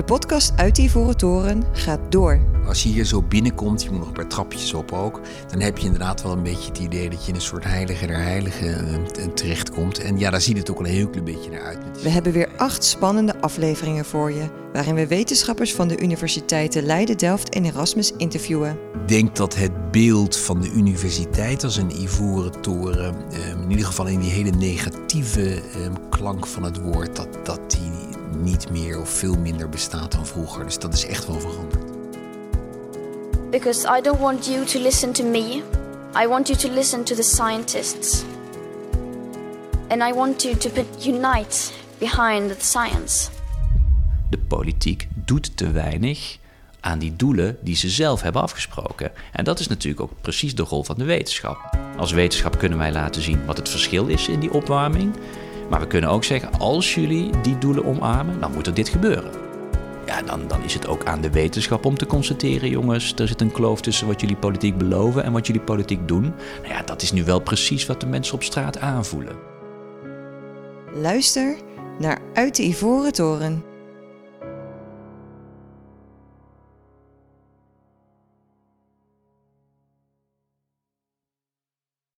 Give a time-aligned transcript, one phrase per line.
[0.00, 2.40] De podcast uit de Ivoren Toren gaat door.
[2.66, 5.78] Als je hier zo binnenkomt, je moet nog een paar trapjes op ook, dan heb
[5.78, 9.00] je inderdaad wel een beetje het idee dat je in een soort heilige der heiligen
[9.18, 9.98] uh, terechtkomt.
[9.98, 12.02] En ja, daar ziet het ook al een heel klein beetje naar uit.
[12.02, 17.16] We hebben weer acht spannende afleveringen voor je, waarin we wetenschappers van de universiteiten Leiden,
[17.16, 18.78] Delft en Erasmus interviewen.
[18.92, 23.14] Ik denk dat het beeld van de universiteit als een ivoren toren,
[23.62, 25.62] in ieder geval in die hele negatieve
[26.10, 27.79] klank van het woord, dat, dat die
[28.70, 30.64] meer of veel minder bestaat dan vroeger.
[30.64, 31.84] Dus dat is echt wel veranderd.
[33.50, 35.62] Because I don't want you to listen to me.
[36.22, 38.24] I want you to listen to the scientists.
[39.88, 43.30] And I want you to unite behind the science.
[44.30, 46.38] De politiek doet te weinig
[46.80, 49.12] aan die doelen die ze zelf hebben afgesproken.
[49.32, 51.78] En dat is natuurlijk ook precies de rol van de wetenschap.
[51.96, 55.14] Als wetenschap kunnen wij laten zien wat het verschil is in die opwarming.
[55.70, 59.30] Maar we kunnen ook zeggen, als jullie die doelen omarmen, dan moet er dit gebeuren.
[60.06, 63.40] Ja, dan, dan is het ook aan de wetenschap om te constateren, jongens, er zit
[63.40, 66.22] een kloof tussen wat jullie politiek beloven en wat jullie politiek doen.
[66.62, 69.36] Nou ja, dat is nu wel precies wat de mensen op straat aanvoelen.
[70.94, 71.56] Luister
[71.98, 73.69] naar Uit de Ivoren Toren.